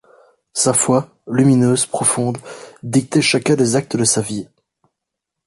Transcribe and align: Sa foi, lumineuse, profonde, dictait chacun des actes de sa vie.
Sa 0.53 0.73
foi, 0.73 1.07
lumineuse, 1.27 1.85
profonde, 1.85 2.39
dictait 2.81 3.21
chacun 3.21 3.53
des 3.55 3.75
actes 3.75 3.95
de 3.97 4.03
sa 4.03 4.21
vie. 4.21 4.47